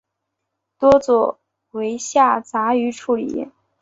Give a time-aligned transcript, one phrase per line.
[0.79, 1.39] 多做
[1.69, 3.51] 为下杂鱼处理。